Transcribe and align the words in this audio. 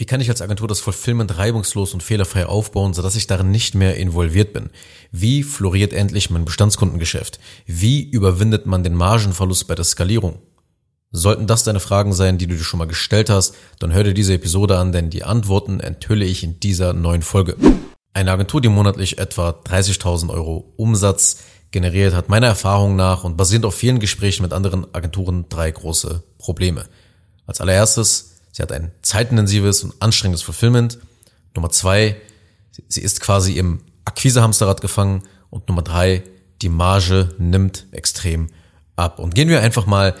Wie 0.00 0.06
kann 0.06 0.20
ich 0.20 0.30
als 0.30 0.40
Agentur 0.40 0.68
das 0.68 0.78
Fulfillment 0.78 1.38
reibungslos 1.38 1.92
und 1.92 2.04
fehlerfrei 2.04 2.46
aufbauen, 2.46 2.94
sodass 2.94 3.16
ich 3.16 3.26
darin 3.26 3.50
nicht 3.50 3.74
mehr 3.74 3.96
involviert 3.96 4.52
bin? 4.52 4.70
Wie 5.10 5.42
floriert 5.42 5.92
endlich 5.92 6.30
mein 6.30 6.44
Bestandskundengeschäft? 6.44 7.40
Wie 7.66 8.08
überwindet 8.08 8.64
man 8.64 8.84
den 8.84 8.94
Margenverlust 8.94 9.66
bei 9.66 9.74
der 9.74 9.84
Skalierung? 9.84 10.38
Sollten 11.10 11.48
das 11.48 11.64
deine 11.64 11.80
Fragen 11.80 12.12
sein, 12.12 12.38
die 12.38 12.46
du 12.46 12.54
dir 12.54 12.62
schon 12.62 12.78
mal 12.78 12.86
gestellt 12.86 13.28
hast, 13.28 13.56
dann 13.80 13.92
hör 13.92 14.04
dir 14.04 14.14
diese 14.14 14.34
Episode 14.34 14.78
an, 14.78 14.92
denn 14.92 15.10
die 15.10 15.24
Antworten 15.24 15.80
enthülle 15.80 16.26
ich 16.26 16.44
in 16.44 16.60
dieser 16.60 16.92
neuen 16.92 17.22
Folge. 17.22 17.56
Eine 18.12 18.30
Agentur, 18.30 18.60
die 18.60 18.68
monatlich 18.68 19.18
etwa 19.18 19.50
30.000 19.50 20.30
Euro 20.30 20.74
Umsatz 20.76 21.38
generiert, 21.72 22.14
hat 22.14 22.28
meiner 22.28 22.46
Erfahrung 22.46 22.94
nach 22.94 23.24
und 23.24 23.36
basierend 23.36 23.66
auf 23.66 23.74
vielen 23.74 23.98
Gesprächen 23.98 24.44
mit 24.44 24.52
anderen 24.52 24.86
Agenturen 24.94 25.46
drei 25.48 25.72
große 25.72 26.22
Probleme. 26.38 26.84
Als 27.46 27.60
allererstes 27.60 28.27
Sie 28.52 28.62
hat 28.62 28.72
ein 28.72 28.90
zeitintensives 29.02 29.84
und 29.84 29.94
anstrengendes 30.00 30.42
Fulfillment. 30.42 30.98
Nummer 31.54 31.70
zwei, 31.70 32.16
sie 32.88 33.00
ist 33.00 33.20
quasi 33.20 33.54
im 33.58 33.80
Akquisehamsterrad 34.04 34.80
gefangen. 34.80 35.22
Und 35.50 35.68
Nummer 35.68 35.82
drei, 35.82 36.22
die 36.62 36.68
Marge 36.68 37.30
nimmt 37.38 37.86
extrem 37.92 38.48
ab. 38.96 39.18
Und 39.18 39.34
gehen 39.34 39.48
wir 39.48 39.60
einfach 39.62 39.86
mal 39.86 40.14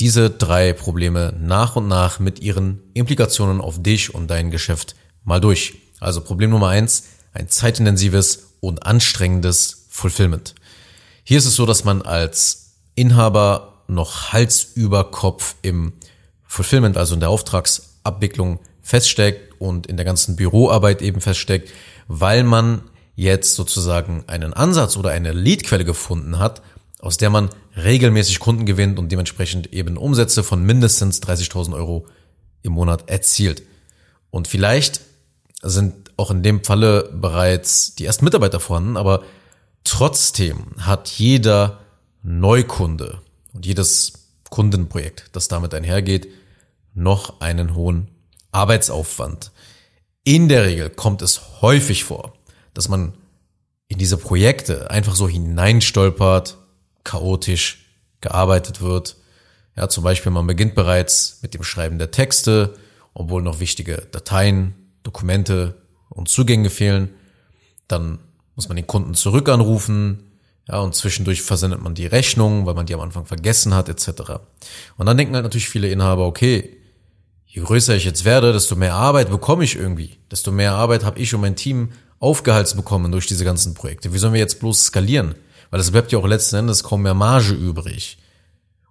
diese 0.00 0.30
drei 0.30 0.72
Probleme 0.72 1.34
nach 1.38 1.76
und 1.76 1.88
nach 1.88 2.18
mit 2.18 2.40
ihren 2.40 2.82
Implikationen 2.94 3.60
auf 3.60 3.82
dich 3.82 4.14
und 4.14 4.28
dein 4.28 4.50
Geschäft 4.50 4.94
mal 5.24 5.40
durch. 5.40 5.74
Also 6.00 6.20
Problem 6.20 6.50
Nummer 6.50 6.68
eins, 6.68 7.04
ein 7.32 7.48
zeitintensives 7.48 8.54
und 8.60 8.84
anstrengendes 8.84 9.86
Fulfillment. 9.88 10.54
Hier 11.24 11.38
ist 11.38 11.46
es 11.46 11.54
so, 11.54 11.66
dass 11.66 11.84
man 11.84 12.02
als 12.02 12.74
Inhaber 12.94 13.84
noch 13.88 14.32
Hals 14.32 14.72
über 14.74 15.10
Kopf 15.10 15.56
im 15.62 15.94
Fulfillment, 16.56 16.96
also 16.96 17.14
in 17.14 17.20
der 17.20 17.30
Auftragsabwicklung 17.30 18.60
feststeckt 18.80 19.60
und 19.60 19.86
in 19.86 19.96
der 19.96 20.06
ganzen 20.06 20.36
Büroarbeit 20.36 21.02
eben 21.02 21.20
feststeckt, 21.20 21.70
weil 22.08 22.44
man 22.44 22.82
jetzt 23.14 23.54
sozusagen 23.54 24.24
einen 24.26 24.52
Ansatz 24.52 24.96
oder 24.96 25.10
eine 25.10 25.32
Leadquelle 25.32 25.84
gefunden 25.84 26.38
hat, 26.38 26.62
aus 27.00 27.16
der 27.16 27.30
man 27.30 27.50
regelmäßig 27.76 28.40
Kunden 28.40 28.64
gewinnt 28.64 28.98
und 28.98 29.12
dementsprechend 29.12 29.72
eben 29.72 29.96
Umsätze 29.96 30.42
von 30.42 30.64
mindestens 30.64 31.22
30.000 31.22 31.74
Euro 31.74 32.06
im 32.62 32.72
Monat 32.72 33.08
erzielt. 33.08 33.62
Und 34.30 34.48
vielleicht 34.48 35.00
sind 35.62 36.10
auch 36.16 36.30
in 36.30 36.42
dem 36.42 36.64
Falle 36.64 37.10
bereits 37.12 37.94
die 37.94 38.06
ersten 38.06 38.24
Mitarbeiter 38.24 38.60
vorhanden, 38.60 38.96
aber 38.96 39.22
trotzdem 39.84 40.66
hat 40.78 41.08
jeder 41.08 41.80
Neukunde 42.22 43.20
und 43.52 43.66
jedes 43.66 44.12
Kundenprojekt, 44.50 45.30
das 45.32 45.48
damit 45.48 45.74
einhergeht, 45.74 46.28
noch 46.96 47.40
einen 47.40 47.74
hohen 47.74 48.08
Arbeitsaufwand. 48.52 49.52
In 50.24 50.48
der 50.48 50.64
Regel 50.64 50.90
kommt 50.90 51.22
es 51.22 51.62
häufig 51.62 52.04
vor, 52.04 52.32
dass 52.74 52.88
man 52.88 53.14
in 53.88 53.98
diese 53.98 54.16
Projekte 54.16 54.90
einfach 54.90 55.14
so 55.14 55.28
hineinstolpert, 55.28 56.56
chaotisch 57.04 57.86
gearbeitet 58.20 58.80
wird. 58.80 59.16
Ja, 59.76 59.88
zum 59.88 60.02
Beispiel 60.02 60.32
man 60.32 60.46
beginnt 60.46 60.74
bereits 60.74 61.38
mit 61.42 61.54
dem 61.54 61.62
Schreiben 61.62 61.98
der 61.98 62.10
Texte, 62.10 62.74
obwohl 63.14 63.42
noch 63.42 63.60
wichtige 63.60 64.08
Dateien, 64.10 64.74
Dokumente 65.02 65.82
und 66.08 66.28
Zugänge 66.28 66.70
fehlen. 66.70 67.10
Dann 67.86 68.18
muss 68.56 68.68
man 68.68 68.76
den 68.76 68.86
Kunden 68.86 69.14
zurück 69.14 69.48
anrufen, 69.48 70.26
ja, 70.68 70.80
und 70.80 70.96
zwischendurch 70.96 71.42
versendet 71.42 71.80
man 71.80 71.94
die 71.94 72.06
Rechnung, 72.06 72.66
weil 72.66 72.74
man 72.74 72.86
die 72.86 72.94
am 72.94 73.00
Anfang 73.00 73.24
vergessen 73.24 73.72
hat, 73.72 73.88
etc. 73.88 74.40
Und 74.96 75.06
dann 75.06 75.16
denken 75.16 75.34
halt 75.34 75.44
natürlich 75.44 75.68
viele 75.68 75.88
Inhaber, 75.88 76.26
okay, 76.26 76.76
je 77.56 77.62
größer 77.62 77.96
ich 77.96 78.04
jetzt 78.04 78.26
werde, 78.26 78.52
desto 78.52 78.76
mehr 78.76 78.94
Arbeit 78.94 79.30
bekomme 79.30 79.64
ich 79.64 79.76
irgendwie. 79.76 80.18
Desto 80.30 80.52
mehr 80.52 80.74
Arbeit 80.74 81.04
habe 81.04 81.18
ich 81.18 81.34
und 81.34 81.40
mein 81.40 81.56
Team 81.56 81.90
aufgehalst 82.18 82.76
bekommen 82.76 83.10
durch 83.10 83.26
diese 83.26 83.46
ganzen 83.46 83.72
Projekte. 83.72 84.12
Wie 84.12 84.18
sollen 84.18 84.34
wir 84.34 84.40
jetzt 84.40 84.60
bloß 84.60 84.84
skalieren? 84.84 85.34
Weil 85.70 85.80
es 85.80 85.90
bleibt 85.90 86.12
ja 86.12 86.18
auch 86.18 86.26
letzten 86.26 86.56
Endes 86.56 86.84
kaum 86.84 87.02
mehr 87.02 87.14
Marge 87.14 87.54
übrig. 87.54 88.18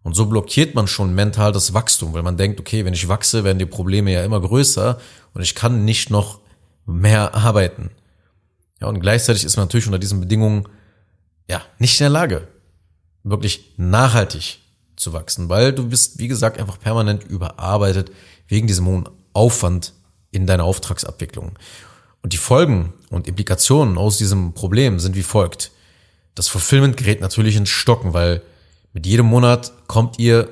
Und 0.02 0.16
so 0.16 0.26
blockiert 0.26 0.74
man 0.74 0.88
schon 0.88 1.14
mental 1.14 1.52
das 1.52 1.76
Wachstum, 1.76 2.14
weil 2.14 2.24
man 2.24 2.38
denkt, 2.38 2.60
okay, 2.60 2.86
wenn 2.86 2.96
ich 2.96 3.08
wachse, 3.08 3.44
werden 3.44 3.60
die 3.60 3.68
Probleme 3.68 4.12
ja 4.12 4.24
immer 4.24 4.42
größer 4.42 5.00
und 5.36 5.42
ich 5.42 5.54
kann 5.54 5.86
nicht 5.86 6.10
noch 6.10 6.40
mehr 6.88 7.36
arbeiten. 7.36 7.92
Ja, 8.82 8.88
und 8.88 9.00
gleichzeitig 9.00 9.44
ist 9.44 9.58
man 9.58 9.66
natürlich 9.66 9.86
unter 9.86 10.00
diesen 10.00 10.20
Bedingungen 10.20 10.68
ja, 11.48 11.62
nicht 11.78 12.00
in 12.00 12.06
der 12.06 12.10
Lage, 12.10 12.48
wirklich 13.24 13.74
nachhaltig 13.78 14.60
zu 14.96 15.14
wachsen, 15.14 15.50
weil 15.50 15.74
du 15.74 15.88
bist, 15.88 16.20
wie 16.20 16.28
gesagt, 16.28 16.60
einfach 16.60 16.80
permanent 16.80 17.24
überarbeitet 17.24 18.12
wegen 18.48 18.68
diesem 18.68 18.86
hohen 18.86 19.10
Aufwand 19.34 19.94
in 20.32 20.48
deiner 20.48 20.64
Auftragsabwicklung. 20.64 21.58
Und 22.22 22.34
die 22.34 22.38
Folgen 22.38 22.94
und 23.10 23.28
Implikationen 23.28 23.98
aus 23.98 24.18
diesem 24.18 24.54
Problem 24.54 25.00
sind 25.00 25.16
wie 25.16 25.24
folgt. 25.24 25.72
Das 26.34 26.48
Fulfillment 26.48 26.98
gerät 26.98 27.22
natürlich 27.22 27.56
ins 27.56 27.70
Stocken, 27.70 28.14
weil 28.14 28.42
mit 28.94 29.06
jedem 29.06 29.28
Monat 29.28 29.74
kommt 29.88 30.20
ihr 30.20 30.50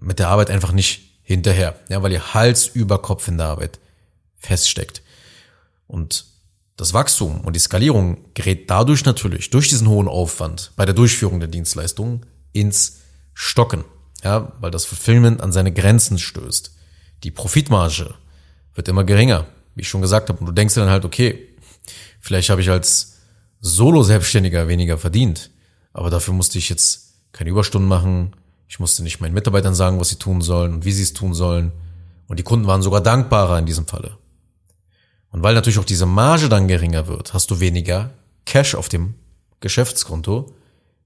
mit 0.00 0.18
der 0.18 0.28
Arbeit 0.28 0.50
einfach 0.50 0.72
nicht 0.72 1.02
hinterher, 1.22 1.78
ja, 1.88 2.02
weil 2.02 2.12
ihr 2.12 2.34
Hals 2.34 2.68
über 2.68 3.02
Kopf 3.02 3.26
in 3.28 3.38
der 3.38 3.48
Arbeit 3.48 3.80
feststeckt. 4.36 5.02
Und 5.88 6.26
das 6.76 6.92
Wachstum 6.92 7.40
und 7.40 7.56
die 7.56 7.60
Skalierung 7.60 8.18
gerät 8.34 8.70
dadurch 8.70 9.04
natürlich 9.04 9.50
durch 9.50 9.68
diesen 9.68 9.88
hohen 9.88 10.08
Aufwand 10.08 10.72
bei 10.76 10.84
der 10.84 10.94
Durchführung 10.94 11.40
der 11.40 11.48
Dienstleistungen 11.48 12.26
ins 12.52 12.98
Stocken, 13.38 13.84
ja, 14.24 14.50
weil 14.60 14.70
das 14.70 14.86
Fulfillment 14.86 15.42
an 15.42 15.52
seine 15.52 15.70
Grenzen 15.70 16.18
stößt. 16.18 16.74
Die 17.22 17.30
Profitmarge 17.30 18.14
wird 18.74 18.88
immer 18.88 19.04
geringer, 19.04 19.46
wie 19.74 19.82
ich 19.82 19.88
schon 19.90 20.00
gesagt 20.00 20.30
habe. 20.30 20.40
Und 20.40 20.46
du 20.46 20.52
denkst 20.52 20.72
dir 20.72 20.80
dann 20.80 20.88
halt, 20.88 21.04
okay, 21.04 21.46
vielleicht 22.18 22.48
habe 22.48 22.62
ich 22.62 22.70
als 22.70 23.18
Solo-Selbstständiger 23.60 24.68
weniger 24.68 24.96
verdient, 24.96 25.50
aber 25.92 26.08
dafür 26.08 26.32
musste 26.32 26.56
ich 26.56 26.70
jetzt 26.70 27.12
keine 27.32 27.50
Überstunden 27.50 27.88
machen. 27.88 28.34
Ich 28.68 28.80
musste 28.80 29.02
nicht 29.02 29.20
meinen 29.20 29.34
Mitarbeitern 29.34 29.74
sagen, 29.74 30.00
was 30.00 30.08
sie 30.08 30.16
tun 30.16 30.40
sollen 30.40 30.72
und 30.72 30.84
wie 30.86 30.92
sie 30.92 31.02
es 31.02 31.12
tun 31.12 31.34
sollen. 31.34 31.72
Und 32.28 32.38
die 32.38 32.42
Kunden 32.42 32.66
waren 32.66 32.80
sogar 32.80 33.02
dankbarer 33.02 33.58
in 33.58 33.66
diesem 33.66 33.86
Falle. 33.86 34.16
Und 35.30 35.42
weil 35.42 35.54
natürlich 35.54 35.78
auch 35.78 35.84
diese 35.84 36.06
Marge 36.06 36.48
dann 36.48 36.68
geringer 36.68 37.06
wird, 37.06 37.34
hast 37.34 37.50
du 37.50 37.60
weniger 37.60 38.14
Cash 38.46 38.74
auf 38.74 38.88
dem 38.88 39.14
Geschäftskonto, 39.60 40.54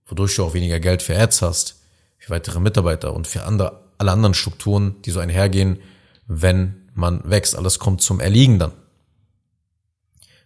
wodurch 0.06 0.36
du 0.36 0.44
auch 0.44 0.54
weniger 0.54 0.78
Geld 0.78 1.02
für 1.02 1.18
Ads 1.18 1.42
hast, 1.42 1.79
für 2.20 2.30
weitere 2.30 2.60
Mitarbeiter 2.60 3.12
und 3.12 3.26
für 3.26 3.44
andere, 3.44 3.80
alle 3.98 4.12
anderen 4.12 4.34
Strukturen, 4.34 5.02
die 5.02 5.10
so 5.10 5.18
einhergehen, 5.18 5.80
wenn 6.28 6.88
man 6.94 7.28
wächst. 7.28 7.56
Alles 7.56 7.80
kommt 7.80 8.02
zum 8.02 8.20
Erliegen 8.20 8.60
dann. 8.60 8.72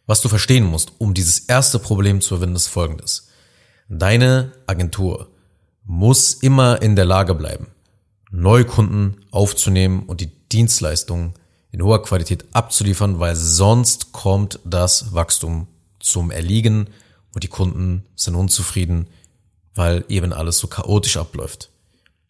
Was 0.06 0.22
du 0.22 0.28
verstehen 0.28 0.64
musst, 0.64 0.92
um 0.98 1.12
dieses 1.12 1.40
erste 1.40 1.78
Problem 1.78 2.20
zu 2.20 2.34
überwinden, 2.34 2.56
ist 2.56 2.68
folgendes. 2.68 3.28
Deine 3.88 4.52
Agentur 4.66 5.30
muss 5.84 6.34
immer 6.34 6.80
in 6.80 6.96
der 6.96 7.04
Lage 7.04 7.34
bleiben, 7.34 7.66
Neukunden 8.30 9.16
aufzunehmen 9.30 10.04
und 10.04 10.20
die 10.20 10.30
Dienstleistungen 10.48 11.34
in 11.70 11.82
hoher 11.82 12.02
Qualität 12.02 12.46
abzuliefern, 12.52 13.18
weil 13.18 13.34
sonst 13.34 14.12
kommt 14.12 14.60
das 14.64 15.12
Wachstum 15.12 15.66
zum 15.98 16.30
Erliegen 16.30 16.88
und 17.34 17.42
die 17.42 17.48
Kunden 17.48 18.04
sind 18.14 18.36
unzufrieden, 18.36 19.08
weil 19.74 20.04
eben 20.08 20.32
alles 20.32 20.58
so 20.58 20.66
chaotisch 20.66 21.16
abläuft. 21.16 21.70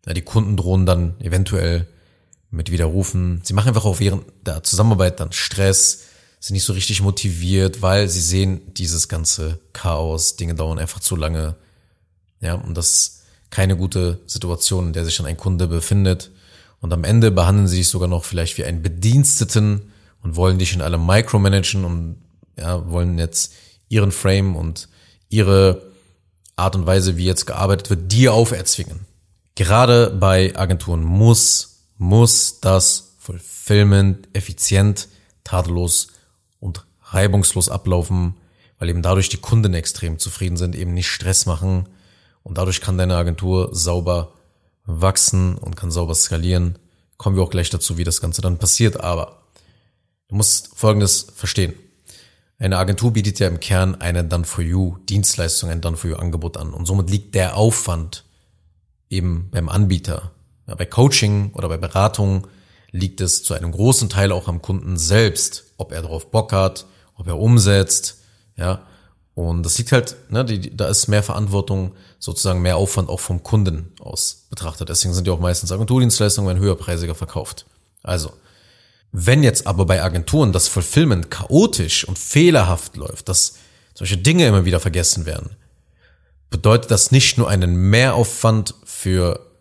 Ja, 0.06 0.15
die 0.15 0.22
Kunden 0.22 0.56
drohen 0.56 0.87
dann 0.87 1.19
eventuell 1.21 1.87
mit 2.50 2.71
Widerrufen. 2.71 3.41
Sie 3.43 3.55
machen 3.55 3.69
einfach 3.69 3.84
auch 3.84 4.00
während 4.00 4.25
der 4.47 4.62
Zusammenarbeit 4.62 5.21
dann 5.21 5.32
Stress, 5.32 6.05
sind 6.41 6.55
nicht 6.55 6.65
so 6.65 6.75
richtig 6.75 7.00
motiviert, 7.00 7.81
weil 7.81 8.09
sie 8.09 8.21
sehen 8.21 8.60
dieses 8.75 9.09
ganze 9.09 9.60
Chaos, 9.72 10.37
Dinge 10.37 10.55
dauern 10.55 10.78
einfach 10.78 11.00
zu 11.00 11.16
lange. 11.16 11.56
Ja, 12.41 12.55
und 12.55 12.77
das 12.77 12.91
ist 12.91 13.22
keine 13.49 13.76
gute 13.76 14.21
Situation, 14.26 14.88
in 14.88 14.93
der 14.93 15.05
sich 15.05 15.16
dann 15.16 15.26
ein 15.26 15.38
Kunde 15.38 15.69
befindet. 15.69 16.31
Und 16.81 16.93
am 16.93 17.05
Ende 17.05 17.31
behandeln 17.31 17.66
sie 17.66 17.78
dich 17.78 17.88
sogar 17.88 18.09
noch 18.09 18.25
vielleicht 18.25 18.59
wie 18.59 18.65
einen 18.65 18.82
Bediensteten 18.82 19.93
und 20.22 20.37
wollen 20.37 20.59
dich 20.59 20.75
in 20.75 20.82
allem 20.82 21.06
micromanagen 21.06 21.85
und 21.85 22.17
ja, 22.58 22.90
wollen 22.90 23.19
jetzt 23.19 23.55
ihren 23.88 24.12
Frame 24.12 24.55
und 24.55 24.88
ihre 25.31 25.94
Art 26.56 26.77
und 26.77 26.87
Weise, 26.87 27.17
wie 27.17 27.25
jetzt 27.25 27.47
gearbeitet 27.47 27.91
wird, 27.91 28.12
dir 28.12 28.33
auferzwingen. 28.33 29.06
Gerade 29.55 30.11
bei 30.11 30.56
Agenturen 30.56 31.03
muss, 31.03 31.87
muss 31.97 32.61
das 32.61 33.17
Fulfillment 33.19 34.29
effizient, 34.33 35.09
tadellos 35.45 36.09
und 36.61 36.85
reibungslos 37.03 37.69
ablaufen, 37.69 38.37
weil 38.79 38.89
eben 38.89 39.03
dadurch 39.03 39.29
die 39.29 39.39
Kunden 39.39 39.75
extrem 39.75 40.19
zufrieden 40.19 40.56
sind, 40.56 40.75
eben 40.75 40.95
nicht 40.95 41.09
Stress 41.09 41.47
machen 41.47 41.89
und 42.43 42.59
dadurch 42.59 42.81
kann 42.81 42.99
deine 42.99 43.17
Agentur 43.17 43.71
sauber 43.75 44.35
wachsen 44.85 45.57
und 45.57 45.77
kann 45.77 45.91
sauber 45.91 46.15
skalieren. 46.15 46.79
Kommen 47.17 47.37
wir 47.37 47.43
auch 47.43 47.50
gleich 47.50 47.71
dazu, 47.71 47.97
wie 47.97 48.05
das 48.05 48.21
Ganze 48.21 48.43
dann 48.43 48.59
passiert. 48.59 49.00
Aber 49.00 49.43
du 50.29 50.37
musst 50.37 50.77
Folgendes 50.77 51.27
verstehen. 51.35 51.75
Eine 52.59 52.79
Agentur 52.79 53.12
bietet 53.12 53.41
ja 53.41 53.49
im 53.49 53.61
Kern 53.61 53.97
eine 53.97 54.25
Done-for-You 54.25 54.99
Dienstleistung, 55.09 55.71
ein 55.71 55.81
Done-for-You 55.81 56.17
Angebot 56.17 56.56
an. 56.56 56.73
Und 56.73 56.87
somit 56.87 57.11
liegt 57.11 57.35
der 57.35 57.56
Aufwand 57.56 58.25
eben 59.11 59.49
beim 59.51 59.69
Anbieter. 59.69 60.33
Ja, 60.67 60.75
bei 60.77 60.87
Coaching 60.87 61.53
oder 61.53 61.69
bei 61.69 61.77
Beratung 61.77 62.47
liegt 62.91 63.21
es 63.21 63.43
zu 63.43 63.55
einem 63.55 63.73
großen 63.73 64.09
Teil 64.09 64.31
auch 64.31 64.47
am 64.47 64.62
Kunden 64.62 64.97
selbst, 64.97 65.65
ob 65.79 65.93
er 65.93 66.03
darauf 66.03 66.31
Bock 66.31 66.53
hat, 66.53 66.87
ob 67.17 67.27
er 67.27 67.39
umsetzt, 67.39 68.19
ja. 68.57 68.83
Und 69.35 69.65
das 69.65 69.77
liegt 69.79 69.91
halt, 69.91 70.15
ne, 70.31 70.45
die, 70.45 70.77
da 70.77 70.87
ist 70.87 71.09
mehr 71.09 71.25
Verantwortung, 71.25 71.97
sozusagen 72.21 72.62
mehr 72.62 72.77
Aufwand 72.77 73.09
auch 73.09 73.19
vom 73.19 73.43
Kunden 73.43 73.93
aus 73.99 74.47
betrachtet. 74.49 74.89
Deswegen 74.89 75.12
sind 75.12 75.27
ja 75.27 75.33
auch 75.33 75.41
meistens 75.41 75.73
Agenturdienstleistungen 75.73 76.57
höherpreisiger 76.57 77.17
verkauft. 77.17 77.67
Also, 78.05 78.33
wenn 79.16 79.44
jetzt 79.44 79.69
aber 79.69 79.87
bei 79.87 80.02
Agenturen 80.02 80.52
das 80.52 80.66
Fulfillment 80.66 81.31
chaotisch 81.31 82.05
und 82.05 82.19
fehlerhaft 82.19 82.96
läuft, 82.96 83.28
dass 83.28 83.55
solche 83.94 84.19
Dinge 84.19 84.44
immer 84.44 84.64
wieder 84.64 84.81
vergessen 84.81 85.25
werden, 85.25 85.50
bedeutet 86.50 86.90
das 86.90 87.12
nicht 87.12 87.38
nur 87.38 87.49
einen 87.49 87.76
Mehraufwand 87.76 88.75
für 88.84 89.52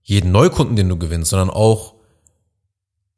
jeden 0.00 0.32
Neukunden, 0.32 0.74
den 0.74 0.88
du 0.88 0.96
gewinnst, 0.96 1.28
sondern 1.28 1.50
auch 1.50 1.96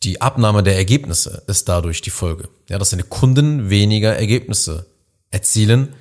die 0.02 0.20
Abnahme 0.20 0.64
der 0.64 0.74
Ergebnisse 0.74 1.44
ist 1.46 1.68
dadurch 1.68 2.00
die 2.00 2.10
Folge. 2.10 2.48
Ja, 2.68 2.78
dass 2.78 2.90
deine 2.90 3.04
Kunden 3.04 3.70
weniger 3.70 4.16
Ergebnisse 4.16 4.86
erzielen, 5.30 5.94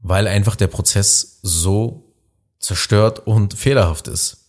weil 0.00 0.26
einfach 0.26 0.56
der 0.56 0.66
Prozess 0.66 1.38
so 1.42 2.12
zerstört 2.58 3.24
und 3.24 3.54
fehlerhaft 3.54 4.08
ist. 4.08 4.48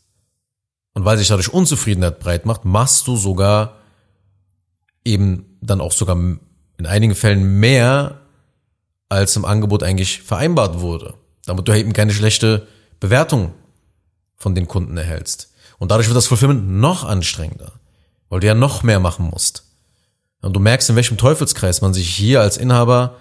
Und 0.95 1.05
weil 1.05 1.19
sich 1.19 1.27
dadurch 1.27 1.53
Unzufriedenheit 1.53 2.19
breit 2.19 2.47
macht, 2.47 2.65
machst 2.65 3.05
du 3.05 3.17
sogar 3.17 3.81
eben 5.03 5.57
dann 5.62 5.81
auch 5.81 5.92
sogar 5.92 6.15
in 6.15 6.86
einigen 6.86 7.15
Fällen 7.15 7.59
mehr, 7.59 8.21
als 9.09 9.36
im 9.36 9.45
Angebot 9.45 9.83
eigentlich 9.83 10.21
vereinbart 10.21 10.80
wurde. 10.80 11.15
Damit 11.45 11.68
du 11.68 11.77
eben 11.77 11.94
keine 11.94 12.13
schlechte 12.13 12.68
Bewertung 13.00 13.53
von 14.38 14.56
den 14.56 14.68
Kunden 14.68 14.98
erhältst. 14.98 15.53
Und 15.80 15.92
dadurch 15.92 16.07
wird 16.07 16.18
das 16.18 16.27
Fulfillment 16.27 16.69
noch 16.69 17.03
anstrengender, 17.03 17.74
weil 18.30 18.39
du 18.39 18.48
ja 18.48 18.53
noch 18.53 18.83
mehr 18.83 19.00
machen 19.00 19.30
musst. 19.30 19.65
Und 20.42 20.56
du 20.56 20.59
merkst, 20.59 20.89
in 20.89 20.95
welchem 20.95 21.18
Teufelskreis 21.18 21.81
man 21.81 21.94
sich 21.94 22.09
hier 22.09 22.42
als 22.42 22.57
Inhaber 22.57 23.18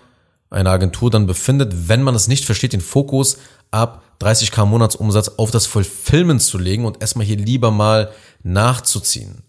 einer 0.51 0.71
Agentur 0.71 1.11
dann 1.11 1.27
befindet, 1.27 1.89
wenn 1.89 2.03
man 2.03 2.15
es 2.15 2.29
nicht 2.29 2.45
versteht, 2.45 2.73
den 2.73 2.81
Fokus 2.81 3.39
ab 3.71 4.03
30k 4.21 4.67
Monatsumsatz 4.67 5.29
auf 5.37 5.51
das 5.51 5.67
Fulfillment 5.67 6.43
zu 6.43 6.59
legen 6.59 6.85
und 6.85 7.01
erstmal 7.01 7.27
hier 7.27 7.37
lieber 7.37 7.71
mal 7.71 8.13
nachzuziehen. 8.43 9.43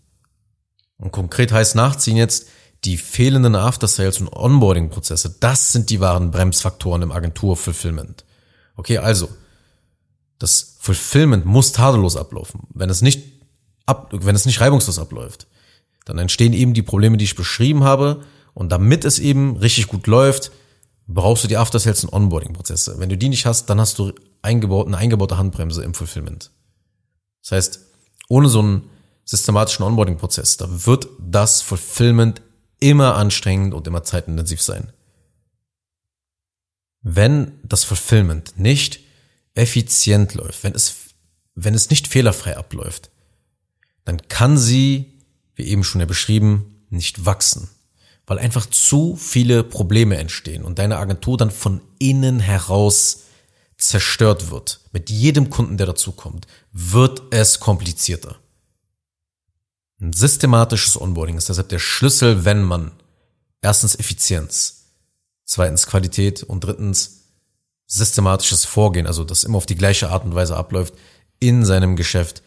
Und 1.01 1.11
konkret 1.11 1.51
heißt 1.51 1.75
nachziehen 1.75 2.15
jetzt 2.15 2.47
die 2.85 2.97
fehlenden 2.97 3.55
After-Sales 3.55 4.21
und 4.21 4.29
Onboarding-Prozesse. 4.29 5.35
Das 5.39 5.71
sind 5.71 5.89
die 5.89 5.99
wahren 5.99 6.31
Bremsfaktoren 6.31 7.01
im 7.01 7.11
Agentur-Fulfillment. 7.11 8.23
Okay, 8.75 8.99
also, 8.99 9.29
das 10.39 10.77
Fulfillment 10.79 11.45
muss 11.45 11.73
tadellos 11.73 12.15
ablaufen. 12.15 12.61
Wenn 12.73 12.89
es 12.89 13.01
nicht 13.01 13.23
ab, 13.85 14.09
wenn 14.11 14.35
es 14.35 14.45
nicht 14.45 14.61
reibungslos 14.61 14.97
abläuft, 14.97 15.47
dann 16.05 16.17
entstehen 16.17 16.53
eben 16.53 16.73
die 16.73 16.81
Probleme, 16.81 17.17
die 17.17 17.25
ich 17.25 17.35
beschrieben 17.35 17.83
habe. 17.83 18.21
Und 18.53 18.71
damit 18.71 19.05
es 19.05 19.19
eben 19.19 19.57
richtig 19.57 19.87
gut 19.87 20.07
läuft, 20.07 20.51
brauchst 21.07 21.43
du 21.43 21.47
die 21.47 21.57
After 21.57 21.79
Sales 21.79 22.03
und 22.03 22.13
Onboarding 22.13 22.53
Prozesse. 22.53 22.95
Wenn 22.97 23.09
du 23.09 23.17
die 23.17 23.29
nicht 23.29 23.45
hast, 23.45 23.69
dann 23.69 23.79
hast 23.79 23.99
du 23.99 24.13
eingebaut, 24.41 24.87
eine 24.87 24.97
eingebaute 24.97 25.37
Handbremse 25.37 25.83
im 25.83 25.93
Fulfillment. 25.93 26.51
Das 27.43 27.51
heißt, 27.51 27.79
ohne 28.29 28.49
so 28.49 28.59
einen 28.59 28.89
systematischen 29.25 29.83
Onboarding 29.85 30.17
Prozess, 30.17 30.57
da 30.57 30.85
wird 30.85 31.07
das 31.19 31.61
Fulfillment 31.61 32.41
immer 32.79 33.15
anstrengend 33.15 33.73
und 33.73 33.87
immer 33.87 34.03
zeitintensiv 34.03 34.61
sein. 34.61 34.91
Wenn 37.01 37.59
das 37.63 37.83
Fulfillment 37.83 38.57
nicht 38.57 38.99
effizient 39.53 40.33
läuft, 40.35 40.63
wenn 40.63 40.73
es, 40.73 40.95
wenn 41.55 41.73
es 41.73 41.89
nicht 41.89 42.07
fehlerfrei 42.07 42.57
abläuft, 42.57 43.11
dann 44.05 44.27
kann 44.27 44.57
sie, 44.57 45.13
wie 45.55 45.63
eben 45.63 45.83
schon 45.83 46.01
ja 46.01 46.07
beschrieben, 46.07 46.85
nicht 46.89 47.25
wachsen, 47.25 47.69
weil 48.25 48.39
einfach 48.39 48.65
zu 48.65 49.15
viele 49.15 49.63
Probleme 49.63 50.17
entstehen 50.17 50.63
und 50.63 50.79
deine 50.79 50.97
Agentur 50.97 51.37
dann 51.37 51.51
von 51.51 51.81
innen 51.99 52.39
heraus 52.39 53.23
zerstört 53.77 54.51
wird. 54.51 54.81
Mit 54.91 55.09
jedem 55.09 55.49
Kunden, 55.49 55.77
der 55.77 55.87
dazukommt, 55.87 56.47
wird 56.71 57.21
es 57.31 57.59
komplizierter. 57.59 58.37
Ein 60.01 60.13
systematisches 60.13 60.99
Onboarding 60.99 61.37
ist 61.37 61.49
deshalb 61.49 61.69
der 61.69 61.79
Schlüssel, 61.79 62.43
wenn 62.43 62.63
man 62.63 62.91
erstens 63.61 63.95
Effizienz, 63.95 64.87
zweitens 65.45 65.85
Qualität 65.85 66.41
und 66.41 66.63
drittens 66.63 67.25
systematisches 67.85 68.65
Vorgehen, 68.65 69.05
also 69.05 69.23
das 69.23 69.43
immer 69.43 69.57
auf 69.57 69.67
die 69.67 69.75
gleiche 69.75 70.09
Art 70.09 70.25
und 70.25 70.33
Weise 70.33 70.57
abläuft, 70.57 70.95
in 71.39 71.65
seinem 71.65 71.95
Geschäft 71.95 72.41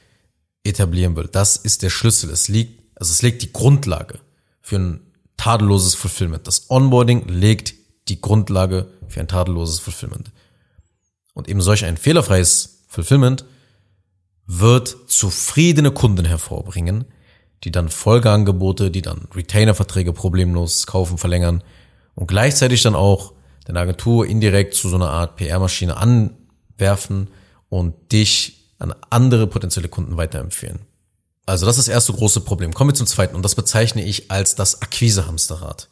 etablieren 0.64 1.14
will. 1.14 1.28
Das 1.30 1.56
ist 1.56 1.82
der 1.82 1.90
Schlüssel. 1.90 2.30
Es 2.30 2.48
liegt, 2.48 2.82
also 2.96 3.12
es 3.12 3.22
legt 3.22 3.42
die 3.42 3.52
Grundlage 3.52 4.18
für 4.60 4.76
ein 4.76 5.00
tadelloses 5.36 5.94
Fulfillment. 5.94 6.46
Das 6.48 6.70
Onboarding 6.70 7.28
legt 7.28 7.74
die 8.08 8.20
Grundlage 8.20 8.88
für 9.06 9.20
ein 9.20 9.28
tadelloses 9.28 9.78
Fulfillment. 9.78 10.32
Und 11.34 11.48
eben 11.48 11.60
solch 11.60 11.84
ein 11.84 11.98
fehlerfreies 11.98 12.84
Fulfillment 12.88 13.44
wird 14.46 14.96
zufriedene 15.06 15.90
Kunden 15.90 16.24
hervorbringen, 16.24 17.04
die 17.64 17.70
dann 17.70 17.88
Folgeangebote, 17.88 18.90
die 18.90 19.02
dann 19.02 19.28
Retainer-Verträge 19.34 20.12
problemlos 20.12 20.86
kaufen, 20.86 21.18
verlängern 21.18 21.62
und 22.14 22.26
gleichzeitig 22.26 22.82
dann 22.82 22.94
auch 22.94 23.32
deine 23.64 23.80
Agentur 23.80 24.26
indirekt 24.26 24.74
zu 24.74 24.88
so 24.88 24.96
einer 24.96 25.10
Art 25.10 25.36
PR-Maschine 25.36 25.96
anwerfen 25.96 27.28
und 27.70 28.12
dich 28.12 28.70
an 28.78 28.94
andere 29.10 29.46
potenzielle 29.46 29.88
Kunden 29.88 30.16
weiterempfehlen. 30.16 30.80
Also 31.46 31.66
das 31.66 31.78
ist 31.78 31.88
das 31.88 31.94
erste 31.94 32.12
große 32.12 32.42
Problem. 32.42 32.72
Kommen 32.74 32.90
wir 32.90 32.94
zum 32.94 33.06
zweiten 33.06 33.34
und 33.34 33.42
das 33.42 33.54
bezeichne 33.54 34.04
ich 34.04 34.30
als 34.30 34.54
das 34.54 34.82
Akquise-Hamsterrad. 34.82 35.88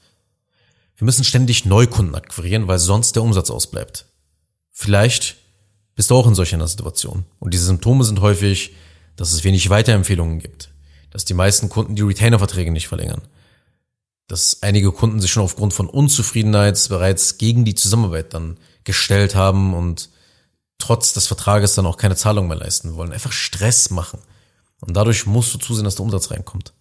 Wir 0.97 1.05
müssen 1.05 1.25
ständig 1.25 1.65
Neukunden 1.65 2.15
akquirieren, 2.15 2.69
weil 2.69 2.79
sonst 2.79 3.17
der 3.17 3.23
Umsatz 3.23 3.51
ausbleibt. 3.51 4.07
Vielleicht 4.71 5.37
bist 5.95 6.11
du 6.11 6.17
auch 6.17 6.27
in 6.27 6.35
solch 6.35 6.55
einer 6.55 6.69
Situation. 6.69 7.25
Und 7.39 7.55
diese 7.55 7.67
Symptome 7.67 8.05
sind 8.05 8.21
häufig, 8.21 8.75
dass 9.17 9.33
es 9.33 9.45
wenig 9.45 9.69
Weiterempfehlungen 9.69 10.39
gibt, 10.39 10.72
dass 11.13 11.25
die 11.25 11.35
meisten 11.35 11.69
Kunden 11.69 11.95
die 11.95 12.03
Retainer-Verträge 12.03 12.73
nicht 12.73 12.89
verlängern, 12.89 13.23
dass 14.29 14.63
einige 14.63 14.93
Kunden 14.93 15.21
sich 15.21 15.31
schon 15.31 15.43
aufgrund 15.43 15.75
von 15.75 15.89
Unzufriedenheit 15.89 16.89
bereits 16.89 17.39
gegen 17.39 17.65
die 17.65 17.75
Zusammenarbeit 17.75 18.33
dann 18.35 18.57
gestellt 18.85 19.35
haben 19.35 19.75
und 19.75 20.09
trotz 20.79 21.13
des 21.13 21.27
Vertrages 21.27 21.75
dann 21.75 21.87
auch 21.87 21.97
keine 21.97 22.17
Zahlung 22.17 22.49
mehr 22.49 22.57
leisten 22.57 22.95
wollen. 22.95 23.13
Einfach 23.13 23.33
Stress 23.33 23.91
machen. 23.91 24.21
Und 24.81 24.97
dadurch 24.97 25.27
musst 25.27 25.55
du 25.55 25.59
zusehen, 25.59 25.85
dass 25.85 25.97
der 25.97 26.05
Umsatz 26.05 26.31
reinkommt. 26.31 26.73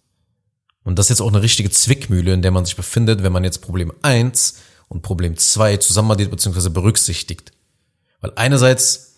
Und 0.82 0.98
das 0.98 1.06
ist 1.06 1.10
jetzt 1.10 1.20
auch 1.20 1.28
eine 1.28 1.42
richtige 1.42 1.70
Zwickmühle, 1.70 2.32
in 2.32 2.42
der 2.42 2.50
man 2.50 2.64
sich 2.64 2.74
befindet, 2.74 3.22
wenn 3.22 3.32
man 3.32 3.44
jetzt 3.44 3.62
Problem 3.62 3.92
eins 4.02 4.56
und 4.88 5.02
Problem 5.02 5.36
zwei 5.36 5.76
zusammenaddiert 5.76 6.30
bzw. 6.30 6.70
berücksichtigt. 6.70 7.52
Weil 8.20 8.32
einerseits 8.34 9.14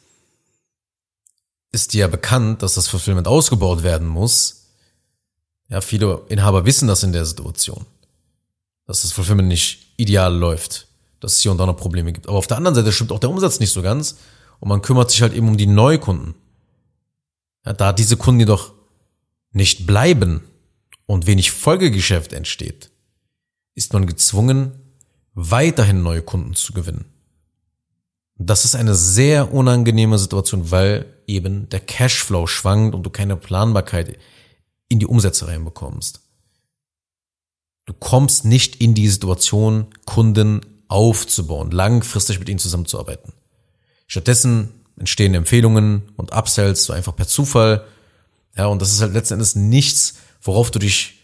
ist 1.73 1.93
dir 1.93 2.01
ja 2.01 2.09
bekannt, 2.09 2.63
dass 2.63 2.75
das 2.75 2.89
Fulfillment 2.89 3.27
ausgebaut 3.27 3.83
werden 3.83 4.07
muss. 4.07 4.64
Ja, 5.69 5.81
viele 5.81 6.23
Inhaber 6.29 6.65
wissen 6.65 6.89
das 6.89 7.03
in 7.03 7.13
der 7.13 7.25
Situation 7.25 7.87
dass 8.87 9.03
das 9.03 9.13
Fulfillment 9.13 9.49
nicht 9.49 9.95
ideal 9.97 10.35
läuft, 10.35 10.89
dass 11.21 11.35
es 11.35 11.41
hier 11.41 11.51
und 11.51 11.59
da 11.59 11.67
noch 11.67 11.77
Probleme 11.77 12.13
gibt. 12.13 12.29
Aber 12.29 12.39
auf 12.39 12.47
der 12.47 12.57
anderen 12.57 12.75
Seite 12.75 12.93
stimmt 12.93 13.13
auch 13.13 13.19
der 13.19 13.31
Umsatz 13.31 13.61
nicht 13.61 13.73
so 13.73 13.83
ganz 13.83 14.17
und 14.61 14.69
man 14.69 14.83
kümmert 14.83 15.11
sich 15.11 15.23
halt 15.23 15.35
eben 15.35 15.49
um 15.49 15.57
die 15.57 15.67
Neukunden. 15.67 16.35
Ja, 17.65 17.73
da 17.73 17.93
diese 17.93 18.17
Kunden 18.17 18.41
jedoch 18.41 18.73
nicht 19.53 19.87
bleiben 19.87 20.43
und 21.07 21.27
wenig 21.27 21.51
Folgegeschäft 21.51 22.33
entsteht, 22.33 22.91
ist 23.75 23.93
man 23.93 24.07
gezwungen, 24.07 24.73
weiterhin 25.33 26.03
neue 26.03 26.23
Kunden 26.23 26.55
zu 26.55 26.73
gewinnen. 26.73 27.07
Das 28.37 28.65
ist 28.65 28.75
eine 28.75 28.95
sehr 28.95 29.55
unangenehme 29.55 30.19
Situation, 30.19 30.71
weil 30.71 31.07
eben 31.27 31.69
der 31.71 31.81
Cashflow 31.81 32.47
schwankt 32.47 32.95
und 32.95 33.05
du 33.05 33.11
keine 33.11 33.37
Planbarkeit 33.37 34.19
in 34.95 35.01
die 35.01 35.07
Umsätze 35.07 35.47
reinbekommst. 35.49 36.21
Du 37.85 37.93
kommst 37.93 38.45
nicht 38.45 38.77
in 38.77 38.95
die 38.95 39.09
Situation, 39.09 39.89
Kunden 40.07 40.61
aufzubauen, 40.89 41.71
langfristig 41.71 42.39
mit 42.39 42.49
ihnen 42.49 42.59
zusammenzuarbeiten. 42.59 43.33
Stattdessen 44.07 44.71
entstehen 44.97 45.35
Empfehlungen 45.35 46.03
und 46.17 46.33
Upsells 46.33 46.85
so 46.85 46.93
einfach 46.93 47.17
per 47.17 47.27
Zufall. 47.27 47.85
Ja, 48.57 48.67
und 48.67 48.81
das 48.81 48.93
ist 48.93 49.01
halt 49.01 49.13
letzten 49.13 49.35
Endes 49.35 49.57
nichts, 49.57 50.15
worauf 50.41 50.71
du 50.71 50.79
dich 50.79 51.15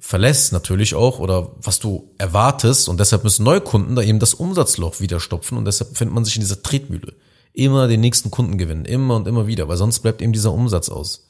verlässt 0.00 0.52
natürlich 0.52 0.94
auch 0.94 1.20
oder 1.20 1.52
was 1.60 1.78
du 1.78 2.10
erwartest 2.18 2.88
und 2.88 2.98
deshalb 2.98 3.22
müssen 3.22 3.44
Neukunden 3.44 3.94
da 3.94 4.02
eben 4.02 4.18
das 4.18 4.34
Umsatzloch 4.34 4.98
wieder 4.98 5.20
stopfen 5.20 5.56
und 5.58 5.64
deshalb 5.64 5.90
befindet 5.90 6.14
man 6.14 6.24
sich 6.24 6.34
in 6.34 6.40
dieser 6.40 6.62
Tretmühle. 6.62 7.14
Immer 7.52 7.86
den 7.86 8.00
nächsten 8.00 8.30
Kunden 8.30 8.58
gewinnen, 8.58 8.84
immer 8.84 9.14
und 9.14 9.28
immer 9.28 9.46
wieder, 9.46 9.68
weil 9.68 9.76
sonst 9.76 10.00
bleibt 10.00 10.22
eben 10.22 10.32
dieser 10.32 10.52
Umsatz 10.52 10.88
aus. 10.88 11.28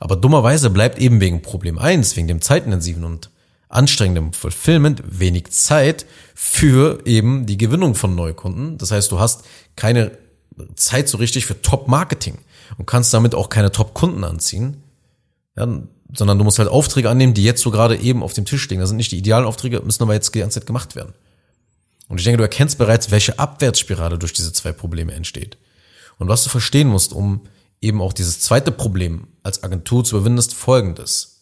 Aber 0.00 0.16
dummerweise 0.16 0.70
bleibt 0.70 0.98
eben 0.98 1.20
wegen 1.20 1.42
Problem 1.42 1.78
eins, 1.78 2.16
wegen 2.16 2.28
dem 2.28 2.40
zeitintensiven 2.40 3.04
und 3.04 3.30
anstrengenden 3.68 4.32
Fulfillment 4.32 5.02
wenig 5.06 5.50
Zeit 5.50 6.06
für 6.34 7.04
eben 7.04 7.46
die 7.46 7.58
Gewinnung 7.58 7.94
von 7.94 8.14
Neukunden. 8.14 8.78
Das 8.78 8.90
heißt, 8.90 9.10
du 9.10 9.18
hast 9.18 9.44
keine 9.74 10.12
Zeit 10.74 11.08
so 11.08 11.18
richtig 11.18 11.46
für 11.46 11.60
Top-Marketing 11.60 12.38
und 12.78 12.86
kannst 12.86 13.12
damit 13.12 13.34
auch 13.34 13.48
keine 13.48 13.72
Top-Kunden 13.72 14.24
anziehen. 14.24 14.82
Ja, 15.56 15.66
sondern 16.14 16.38
du 16.38 16.44
musst 16.44 16.58
halt 16.58 16.68
Aufträge 16.68 17.10
annehmen, 17.10 17.34
die 17.34 17.44
jetzt 17.44 17.62
so 17.62 17.70
gerade 17.70 17.96
eben 17.96 18.22
auf 18.22 18.32
dem 18.32 18.44
Tisch 18.44 18.68
liegen. 18.68 18.80
Das 18.80 18.90
sind 18.90 18.96
nicht 18.96 19.12
die 19.12 19.18
idealen 19.18 19.44
Aufträge, 19.44 19.80
müssen 19.80 20.02
aber 20.02 20.14
jetzt 20.14 20.34
die 20.34 20.38
ganze 20.38 20.60
Zeit 20.60 20.66
gemacht 20.66 20.94
werden. 20.94 21.12
Und 22.08 22.18
ich 22.18 22.24
denke, 22.24 22.38
du 22.38 22.44
erkennst 22.44 22.78
bereits, 22.78 23.10
welche 23.10 23.38
Abwärtsspirale 23.38 24.18
durch 24.18 24.32
diese 24.32 24.52
zwei 24.52 24.72
Probleme 24.72 25.12
entsteht. 25.12 25.58
Und 26.18 26.28
was 26.28 26.44
du 26.44 26.50
verstehen 26.50 26.88
musst, 26.88 27.12
um 27.12 27.40
eben 27.80 28.00
auch 28.00 28.12
dieses 28.12 28.40
zweite 28.40 28.70
Problem 28.70 29.26
als 29.46 29.62
Agentur 29.62 30.04
zu 30.04 30.16
überwinden, 30.16 30.38
ist 30.38 30.54
folgendes. 30.54 31.36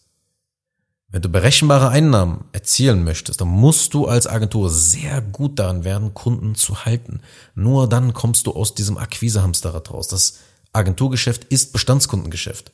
Wenn 1.09 1.21
du 1.21 1.29
berechenbare 1.29 1.89
Einnahmen 1.89 2.45
erzielen 2.51 3.03
möchtest, 3.03 3.39
dann 3.41 3.47
musst 3.47 3.93
du 3.93 4.05
als 4.05 4.27
Agentur 4.27 4.69
sehr 4.69 5.21
gut 5.21 5.59
daran 5.59 5.83
werden, 5.83 6.13
Kunden 6.13 6.55
zu 6.55 6.85
halten. 6.85 7.21
Nur 7.53 7.87
dann 7.87 8.13
kommst 8.13 8.47
du 8.47 8.51
aus 8.51 8.75
diesem 8.75 8.97
Akquisehamsterrad 8.97 9.91
raus. 9.91 10.07
Das 10.07 10.39
Agenturgeschäft 10.73 11.45
ist 11.45 11.73
Bestandskundengeschäft. 11.73 12.71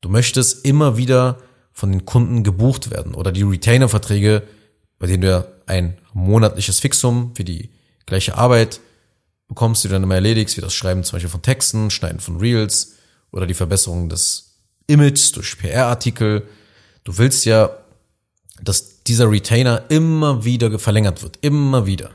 Du 0.00 0.08
möchtest 0.08 0.64
immer 0.64 0.96
wieder 0.96 1.38
von 1.72 1.92
den 1.92 2.04
Kunden 2.04 2.42
gebucht 2.42 2.90
werden 2.90 3.14
oder 3.14 3.30
die 3.30 3.42
Retainer-Verträge, 3.42 4.42
bei 4.98 5.06
denen 5.06 5.22
du 5.22 5.48
ein 5.66 5.96
monatliches 6.12 6.80
Fixum 6.80 7.34
für 7.36 7.44
die 7.44 7.70
gleiche 8.06 8.36
Arbeit 8.36 8.80
bekommst, 9.46 9.84
die 9.84 9.88
du 9.88 9.92
dann 9.92 10.02
immer 10.02 10.16
erledigst, 10.16 10.56
wie 10.56 10.60
das 10.60 10.74
Schreiben 10.74 11.04
zum 11.04 11.16
Beispiel 11.16 11.30
von 11.30 11.42
Texten, 11.42 11.90
Schneiden 11.90 12.20
von 12.20 12.38
Reels 12.38 12.94
oder 13.32 13.46
die 13.46 13.54
Verbesserung 13.54 14.08
des 14.08 14.60
Images 14.86 15.32
durch 15.32 15.58
PR-Artikel. 15.58 16.48
Du 17.04 17.18
willst 17.18 17.44
ja, 17.44 17.70
dass 18.62 19.02
dieser 19.04 19.30
Retainer 19.30 19.84
immer 19.90 20.44
wieder 20.44 20.78
verlängert 20.78 21.22
wird, 21.22 21.38
immer 21.40 21.86
wieder. 21.86 22.10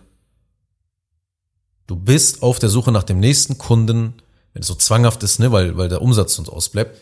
Du 1.87 1.95
bist 1.95 2.41
auf 2.41 2.59
der 2.59 2.69
Suche 2.69 2.91
nach 2.91 3.03
dem 3.03 3.19
nächsten 3.19 3.57
Kunden, 3.57 4.13
wenn 4.53 4.61
es 4.61 4.67
so 4.67 4.75
zwanghaft 4.75 5.23
ist, 5.23 5.39
ne, 5.39 5.51
weil, 5.51 5.77
weil 5.77 5.89
der 5.89 6.01
Umsatz 6.01 6.37
uns 6.39 6.49
ausbleibt, 6.49 6.97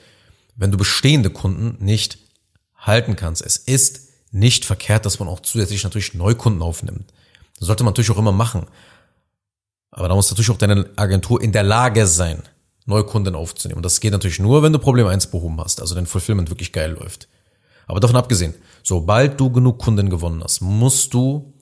wenn 0.55 0.71
du 0.71 0.77
bestehende 0.77 1.29
Kunden 1.29 1.83
nicht 1.83 2.17
halten 2.75 3.15
kannst. 3.15 3.41
Es 3.41 3.57
ist 3.57 4.09
nicht 4.31 4.65
verkehrt, 4.65 5.05
dass 5.05 5.19
man 5.19 5.27
auch 5.27 5.41
zusätzlich 5.41 5.83
natürlich 5.83 6.13
Neukunden 6.13 6.61
aufnimmt. 6.61 7.11
Das 7.59 7.67
sollte 7.67 7.83
man 7.83 7.91
natürlich 7.91 8.11
auch 8.11 8.17
immer 8.17 8.31
machen. 8.31 8.65
Aber 9.91 10.07
da 10.07 10.15
muss 10.15 10.29
natürlich 10.29 10.49
auch 10.49 10.57
deine 10.57 10.89
Agentur 10.95 11.41
in 11.41 11.51
der 11.51 11.63
Lage 11.63 12.07
sein, 12.07 12.41
Neukunden 12.85 13.35
aufzunehmen. 13.35 13.77
Und 13.77 13.85
das 13.85 13.99
geht 13.99 14.11
natürlich 14.11 14.39
nur, 14.39 14.63
wenn 14.63 14.73
du 14.73 14.79
Problem 14.79 15.07
1 15.07 15.27
behoben 15.27 15.59
hast, 15.59 15.81
also 15.81 15.95
dein 15.95 16.05
Fulfillment 16.05 16.49
wirklich 16.49 16.71
geil 16.71 16.91
läuft. 16.91 17.27
Aber 17.87 17.99
davon 17.99 18.15
abgesehen, 18.15 18.53
sobald 18.83 19.39
du 19.39 19.51
genug 19.51 19.79
Kunden 19.79 20.09
gewonnen 20.09 20.43
hast, 20.43 20.61
musst 20.61 21.13
du 21.13 21.53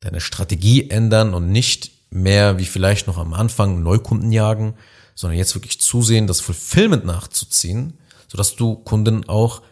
deine 0.00 0.20
Strategie 0.20 0.90
ändern 0.90 1.34
und 1.34 1.50
nicht 1.50 1.90
mehr 2.10 2.58
wie 2.58 2.64
vielleicht 2.64 3.06
noch 3.06 3.18
am 3.18 3.34
Anfang 3.34 3.82
Neukunden 3.82 4.32
jagen, 4.32 4.74
sondern 5.14 5.38
jetzt 5.38 5.54
wirklich 5.54 5.80
zusehen, 5.80 6.26
das 6.26 6.40
Fulfillment 6.40 7.04
nachzuziehen, 7.04 7.94
sodass 8.28 8.56
du 8.56 8.76
Kunden 8.76 9.28
auch 9.28 9.62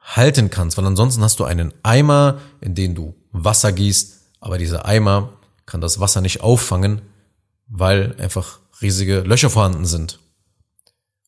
halten 0.00 0.50
kannst, 0.50 0.76
weil 0.76 0.86
ansonsten 0.86 1.22
hast 1.22 1.38
du 1.40 1.44
einen 1.44 1.72
Eimer, 1.82 2.40
in 2.60 2.74
den 2.74 2.94
du 2.94 3.14
Wasser 3.32 3.72
gießt, 3.72 4.20
aber 4.40 4.58
dieser 4.58 4.84
Eimer 4.84 5.32
kann 5.64 5.80
das 5.80 6.00
Wasser 6.00 6.20
nicht 6.20 6.40
auffangen, 6.40 7.00
weil 7.72 8.14
einfach 8.18 8.60
riesige 8.82 9.20
Löcher 9.20 9.50
vorhanden 9.50 9.86
sind. 9.86 10.20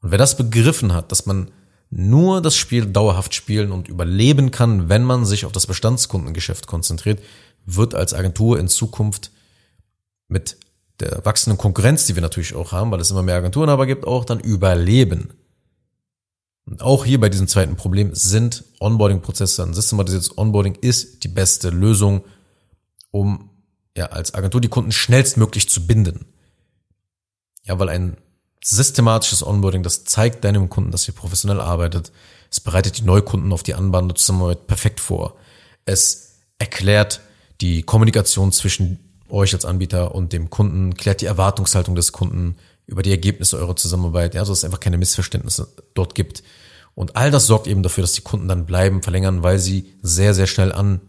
Und 0.02 0.10
wer 0.10 0.18
das 0.18 0.36
begriffen 0.36 0.92
hat, 0.92 1.10
dass 1.10 1.24
man 1.24 1.50
nur 1.88 2.42
das 2.42 2.56
Spiel 2.56 2.86
dauerhaft 2.86 3.34
spielen 3.34 3.72
und 3.72 3.88
überleben 3.88 4.50
kann, 4.50 4.88
wenn 4.88 5.04
man 5.04 5.24
sich 5.24 5.46
auf 5.46 5.52
das 5.52 5.66
Bestandskundengeschäft 5.66 6.66
konzentriert, 6.66 7.22
wird 7.64 7.94
als 7.94 8.12
Agentur 8.12 8.58
in 8.58 8.68
Zukunft 8.68 9.30
mit 10.28 10.58
der 11.00 11.24
wachsenden 11.24 11.56
Konkurrenz, 11.56 12.06
die 12.06 12.14
wir 12.14 12.22
natürlich 12.22 12.54
auch 12.54 12.72
haben, 12.72 12.90
weil 12.90 13.00
es 13.00 13.10
immer 13.10 13.22
mehr 13.22 13.36
Agenturen 13.36 13.70
aber 13.70 13.86
gibt, 13.86 14.06
auch 14.06 14.24
dann 14.24 14.40
überleben. 14.40 15.32
Und 16.66 16.82
auch 16.82 17.04
hier 17.04 17.20
bei 17.20 17.28
diesem 17.28 17.48
zweiten 17.48 17.76
Problem 17.76 18.14
sind 18.14 18.64
Onboarding-Prozesse, 18.80 19.62
ein 19.62 19.74
systematisiertes 19.74 20.36
Onboarding 20.36 20.76
ist 20.80 21.24
die 21.24 21.28
beste 21.28 21.70
Lösung, 21.70 22.24
um 23.10 23.50
ja 23.96 24.06
als 24.06 24.34
Agentur 24.34 24.60
die 24.60 24.68
Kunden 24.68 24.92
schnellstmöglich 24.92 25.68
zu 25.68 25.86
binden. 25.86 26.26
Ja, 27.64 27.78
weil 27.78 27.88
ein 27.88 28.16
systematisches 28.62 29.46
Onboarding, 29.46 29.82
das 29.82 30.04
zeigt 30.04 30.44
deinem 30.44 30.68
Kunden, 30.68 30.90
dass 30.90 31.06
ihr 31.08 31.14
professionell 31.14 31.60
arbeitet. 31.60 32.12
Es 32.50 32.60
bereitet 32.60 32.98
die 32.98 33.02
Neukunden 33.04 33.52
auf 33.52 33.62
die 33.62 33.74
anbahnende 33.74 34.14
Zusammenarbeit 34.14 34.66
perfekt 34.66 35.00
vor. 35.00 35.36
Es 35.84 36.38
erklärt 36.58 37.20
die 37.60 37.82
Kommunikation 37.82 38.52
zwischen 38.52 38.98
euch 39.28 39.54
als 39.54 39.64
Anbieter 39.64 40.14
und 40.14 40.32
dem 40.32 40.50
Kunden, 40.50 40.94
klärt 40.94 41.20
die 41.20 41.26
Erwartungshaltung 41.26 41.94
des 41.94 42.12
Kunden 42.12 42.56
über 42.86 43.02
die 43.02 43.10
Ergebnisse 43.10 43.58
eurer 43.58 43.76
Zusammenarbeit, 43.76 44.34
ja, 44.34 44.44
so 44.44 44.52
dass 44.52 44.58
es 44.58 44.64
einfach 44.64 44.80
keine 44.80 44.98
Missverständnisse 44.98 45.68
dort 45.94 46.14
gibt. 46.14 46.42
Und 46.94 47.16
all 47.16 47.30
das 47.30 47.46
sorgt 47.46 47.66
eben 47.66 47.82
dafür, 47.82 48.02
dass 48.02 48.12
die 48.12 48.20
Kunden 48.20 48.48
dann 48.48 48.66
bleiben, 48.66 49.02
verlängern, 49.02 49.42
weil 49.42 49.58
sie 49.58 49.94
sehr, 50.02 50.34
sehr 50.34 50.46
schnell 50.46 50.72
an 50.72 51.00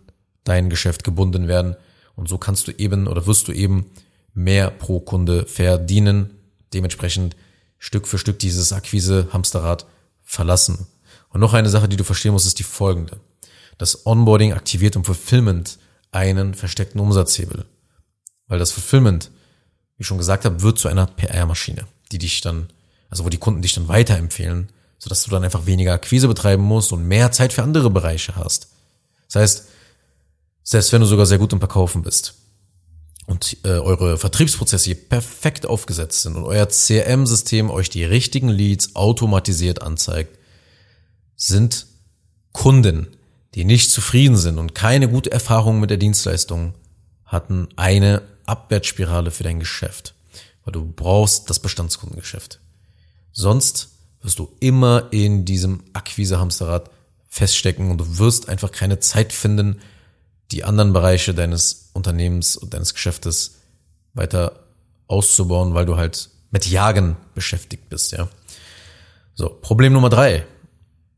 dein 0.43 0.69
Geschäft 0.69 1.03
gebunden 1.03 1.47
werden. 1.47 1.75
Und 2.15 2.27
so 2.27 2.37
kannst 2.37 2.67
du 2.67 2.71
eben 2.71 3.07
oder 3.07 3.27
wirst 3.27 3.47
du 3.47 3.51
eben 3.51 3.91
mehr 4.33 4.71
pro 4.71 4.99
Kunde 4.99 5.45
verdienen, 5.45 6.34
dementsprechend 6.73 7.35
Stück 7.77 8.07
für 8.07 8.17
Stück 8.17 8.39
dieses 8.39 8.73
Akquise-Hamsterrad 8.73 9.85
verlassen. 10.23 10.87
Und 11.29 11.39
noch 11.41 11.53
eine 11.53 11.69
Sache, 11.69 11.89
die 11.89 11.97
du 11.97 12.03
verstehen 12.03 12.31
musst, 12.31 12.47
ist 12.47 12.59
die 12.59 12.63
folgende. 12.63 13.19
Das 13.77 14.05
Onboarding 14.05 14.53
aktiviert 14.53 14.95
im 14.95 15.03
Fulfillment 15.03 15.77
einen 16.11 16.53
versteckten 16.53 16.99
Umsatzhebel. 17.01 17.65
Weil 18.47 18.59
das 18.59 18.71
Fulfillment, 18.71 19.31
wie 19.97 20.01
ich 20.01 20.07
schon 20.07 20.17
gesagt 20.17 20.45
habe, 20.45 20.61
wird 20.61 20.79
zu 20.79 20.87
einer 20.87 21.07
PR-Maschine, 21.07 21.85
die 22.11 22.17
dich 22.17 22.41
dann, 22.41 22.69
also 23.09 23.25
wo 23.25 23.29
die 23.29 23.37
Kunden 23.37 23.61
dich 23.61 23.73
dann 23.73 23.87
weiterempfehlen, 23.87 24.69
sodass 24.97 25.23
du 25.23 25.31
dann 25.31 25.43
einfach 25.43 25.65
weniger 25.65 25.93
Akquise 25.93 26.27
betreiben 26.27 26.63
musst 26.63 26.93
und 26.93 27.07
mehr 27.07 27.31
Zeit 27.31 27.51
für 27.51 27.63
andere 27.63 27.89
Bereiche 27.89 28.35
hast. 28.35 28.69
Das 29.27 29.41
heißt, 29.41 29.67
selbst 30.63 30.93
wenn 30.93 31.01
du 31.01 31.07
sogar 31.07 31.25
sehr 31.25 31.37
gut 31.37 31.53
im 31.53 31.59
Verkaufen 31.59 32.01
bist 32.01 32.35
und 33.25 33.57
äh, 33.63 33.69
eure 33.69 34.17
Vertriebsprozesse 34.17 34.85
hier 34.85 34.95
perfekt 35.09 35.65
aufgesetzt 35.65 36.21
sind 36.21 36.35
und 36.35 36.43
euer 36.43 36.67
CRM-System 36.67 37.69
euch 37.69 37.89
die 37.89 38.03
richtigen 38.03 38.49
Leads 38.49 38.95
automatisiert 38.95 39.81
anzeigt, 39.81 40.37
sind 41.35 41.87
Kunden, 42.51 43.07
die 43.55 43.65
nicht 43.65 43.91
zufrieden 43.91 44.37
sind 44.37 44.59
und 44.59 44.75
keine 44.75 45.09
gute 45.09 45.31
Erfahrung 45.31 45.79
mit 45.79 45.89
der 45.89 45.97
Dienstleistung 45.97 46.73
hatten, 47.25 47.67
eine 47.75 48.21
Abwärtsspirale 48.45 49.31
für 49.31 49.43
dein 49.43 49.59
Geschäft. 49.59 50.13
Weil 50.63 50.73
du 50.73 50.85
brauchst 50.85 51.49
das 51.49 51.59
Bestandskundengeschäft. 51.59 52.59
Sonst 53.31 53.89
wirst 54.21 54.39
du 54.39 54.51
immer 54.59 55.09
in 55.11 55.45
diesem 55.45 55.83
Akquise-Hamsterrad 55.93 56.89
feststecken 57.27 57.91
und 57.91 57.97
du 57.99 58.17
wirst 58.17 58.49
einfach 58.49 58.71
keine 58.71 58.99
Zeit 58.99 59.33
finden, 59.33 59.79
die 60.51 60.63
anderen 60.63 60.93
Bereiche 60.93 61.33
deines 61.33 61.89
Unternehmens 61.93 62.55
und 62.57 62.73
deines 62.73 62.93
Geschäftes 62.93 63.55
weiter 64.13 64.59
auszubauen, 65.07 65.73
weil 65.73 65.85
du 65.85 65.97
halt 65.97 66.29
mit 66.51 66.67
Jagen 66.67 67.17
beschäftigt 67.33 67.89
bist, 67.89 68.11
ja. 68.11 68.29
So, 69.33 69.49
Problem 69.49 69.93
Nummer 69.93 70.09
drei 70.09 70.45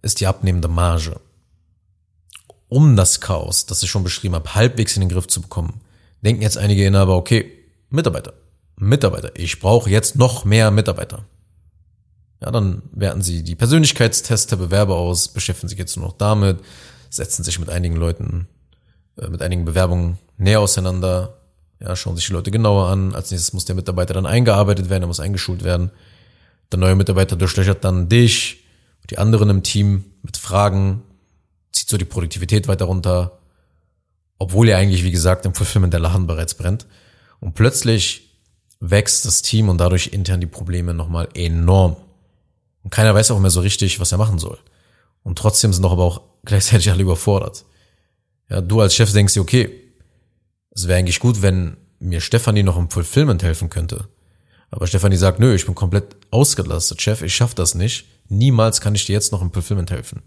ist 0.02 0.20
die 0.20 0.28
abnehmende 0.28 0.68
Marge. 0.68 1.20
Um 2.68 2.96
das 2.96 3.22
Chaos, 3.22 3.66
das 3.66 3.84
ich 3.84 3.90
schon 3.90 4.04
beschrieben 4.04 4.36
habe, 4.36 4.56
halbwegs 4.56 4.96
in 4.96 5.02
den 5.02 5.10
Griff 5.10 5.28
zu 5.28 5.42
bekommen, 5.42 5.82
denken 6.22 6.42
jetzt 6.42 6.58
einige 6.58 6.86
Inhaber, 6.86 7.16
okay, 7.16 7.52
Mitarbeiter, 7.90 8.34
Mitarbeiter, 8.76 9.32
ich 9.36 9.60
brauche 9.60 9.90
jetzt 9.90 10.16
noch 10.16 10.46
mehr 10.46 10.72
Mitarbeiter. 10.72 11.26
Ja, 12.42 12.52
dann 12.52 12.84
werten 12.92 13.22
sie 13.22 13.44
die 13.44 13.56
Persönlichkeitstests 13.56 14.48
der 14.48 14.58
Bewerber 14.58 14.96
aus, 14.96 15.30
beschäftigen 15.30 15.70
sich 15.70 15.80
jetzt 15.80 15.96
nur 15.98 16.08
noch 16.08 16.18
damit, 16.18 16.60
setzen 17.10 17.44
sich 17.44 17.60
mit 17.60 17.70
einigen 17.70 17.96
Leuten, 17.96 18.48
mit 19.30 19.42
einigen 19.42 19.66
Bewerbungen 19.66 20.18
näher 20.38 20.60
auseinander, 20.60 21.38
ja, 21.80 21.96
schauen 21.96 22.16
sich 22.16 22.28
die 22.28 22.34
Leute 22.34 22.52
genauer 22.52 22.88
an. 22.88 23.14
Als 23.14 23.32
nächstes 23.32 23.54
muss 23.54 23.66
der 23.66 23.76
Mitarbeiter 23.76 24.14
dann 24.14 24.26
eingearbeitet 24.26 24.90
werden, 24.90 25.04
er 25.04 25.08
muss 25.08 25.20
eingeschult 25.20 25.64
werden. 25.64 25.92
Der 26.72 26.80
neue 26.80 26.96
Mitarbeiter 26.96 27.36
durchlöchert 27.36 27.84
dann 27.84 28.10
dich, 28.10 28.64
die 29.10 29.18
anderen 29.18 29.50
im 29.50 29.64
Team 29.64 30.06
mit 30.22 30.38
Fragen, 30.38 31.04
zieht 31.72 31.90
so 31.90 31.98
die 31.98 32.06
Produktivität 32.06 32.68
weiter 32.68 32.86
runter, 32.86 33.40
obwohl 34.38 34.68
ja 34.68 34.78
eigentlich, 34.78 35.04
wie 35.04 35.12
gesagt, 35.12 35.46
im 35.46 35.54
Fulfillment 35.54 35.94
der 35.94 36.00
Lachen 36.00 36.28
bereits 36.28 36.56
brennt. 36.56 36.86
Und 37.40 37.54
plötzlich 37.54 38.36
wächst 38.80 39.26
das 39.26 39.42
Team 39.42 39.70
und 39.70 39.78
dadurch 39.80 40.08
intern 40.08 40.42
die 40.42 40.48
Probleme 40.48 40.94
nochmal 40.94 41.30
enorm. 41.34 41.96
Und 42.84 42.90
keiner 42.92 43.14
weiß 43.16 43.32
auch 43.32 43.40
mehr 43.40 43.50
so 43.50 43.62
richtig, 43.62 44.00
was 44.00 44.12
er 44.12 44.18
machen 44.18 44.40
soll. 44.40 44.58
Und 45.24 45.38
trotzdem 45.38 45.74
sind 45.74 45.84
doch 45.84 45.92
aber 45.92 46.04
auch 46.04 46.22
gleichzeitig 46.46 46.90
alle 46.92 47.04
überfordert. 47.04 47.66
Ja, 48.50 48.62
du 48.62 48.82
als 48.82 48.96
Chef 48.96 49.12
denkst 49.12 49.34
dir, 49.34 49.42
okay, 49.42 49.70
es 50.72 50.88
wäre 50.88 51.00
eigentlich 51.00 51.20
gut, 51.20 51.42
wenn 51.42 51.78
mir 52.00 52.22
Stefanie 52.22 52.64
noch 52.64 52.78
im 52.78 52.90
Fulfillment 52.90 53.44
helfen 53.44 53.70
könnte. 53.70 54.08
Aber 54.70 54.88
Stefanie 54.88 55.18
sagt, 55.18 55.40
nö, 55.40 55.54
ich 55.56 55.66
bin 55.66 55.76
komplett 55.76 56.16
ausgelastet, 56.30 57.02
Chef, 57.02 57.22
ich 57.22 57.36
schaff 57.36 57.56
das 57.56 57.76
nicht. 57.76 58.06
Niemals 58.30 58.82
kann 58.82 58.96
ich 58.96 59.06
dir 59.06 59.14
jetzt 59.14 59.32
noch 59.32 59.42
im 59.42 59.52
Fulfillment 59.52 59.92
helfen. 59.92 60.22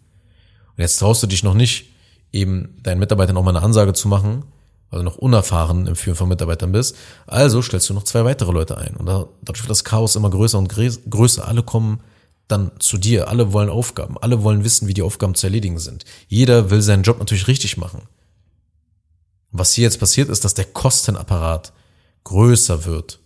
Und 0.77 0.79
jetzt 0.79 0.99
traust 0.99 1.23
du 1.23 1.27
dich 1.27 1.43
noch 1.43 1.55
nicht, 1.55 1.91
eben 2.33 2.77
deinen 2.83 2.99
Mitarbeitern 2.99 3.37
auch 3.37 3.43
mal 3.43 3.55
eine 3.57 3.65
Ansage 3.65 3.93
zu 3.93 4.09
machen, 4.09 4.45
weil 4.91 5.01
du 5.01 5.05
noch 5.05 5.19
unerfahren 5.19 5.87
im 5.87 5.95
Führen 5.95 6.17
von 6.17 6.29
Mitarbeitern 6.29 6.73
bist. 6.73 6.97
Also 7.27 7.63
stellst 7.63 7.89
du 7.91 7.95
noch 7.95 8.05
zwei 8.05 8.25
weitere 8.25 8.51
Leute 8.51 8.79
ein. 8.79 8.97
Und 8.97 9.07
dadurch 9.07 9.63
wird 9.63 9.71
das 9.71 9.85
Chaos 9.85 10.17
immer 10.17 10.31
größer 10.31 10.59
und 10.59 10.69
größer. 10.69 11.47
Alle 11.47 11.63
kommen 11.63 12.01
dann 12.51 12.73
zu 12.79 12.99
dir. 12.99 13.29
Alle 13.29 13.53
wollen 13.53 13.69
Aufgaben. 13.69 14.17
Alle 14.19 14.43
wollen 14.43 14.65
wissen, 14.65 14.89
wie 14.89 14.95
die 14.95 15.03
Aufgaben 15.03 15.35
zu 15.35 15.47
erledigen 15.47 15.79
sind. 15.79 16.05
Jeder 16.29 16.71
will 16.71 16.83
seinen 16.83 17.03
Job 17.03 17.19
natürlich 17.19 17.49
richtig 17.49 17.77
machen. 17.77 18.03
Was 19.53 19.73
hier 19.73 19.85
jetzt 19.85 20.01
passiert 20.01 20.29
ist, 20.29 20.45
dass 20.45 20.55
der 20.55 20.65
Kostenapparat 20.65 21.73
größer 22.25 22.85
wird, 22.85 23.19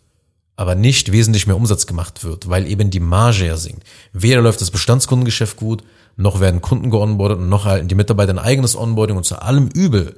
aber 0.56 0.74
nicht 0.74 1.12
wesentlich 1.12 1.46
mehr 1.46 1.56
Umsatz 1.56 1.86
gemacht 1.86 2.24
wird, 2.24 2.48
weil 2.48 2.66
eben 2.66 2.90
die 2.90 3.00
Marge 3.00 3.46
ja 3.46 3.56
sinkt. 3.56 3.84
Weder 4.12 4.40
läuft 4.40 4.60
das 4.60 4.70
Bestandskundengeschäft 4.70 5.56
gut, 5.56 5.84
noch 6.16 6.40
werden 6.40 6.60
Kunden 6.60 6.90
geonboardet 6.90 7.38
und 7.38 7.48
noch 7.48 7.66
erhalten 7.66 7.88
die 7.88 7.94
Mitarbeiter 7.94 8.32
ein 8.32 8.38
eigenes 8.38 8.76
Onboarding 8.76 9.16
und 9.16 9.24
zu 9.24 9.40
allem 9.42 9.68
Übel 9.68 10.16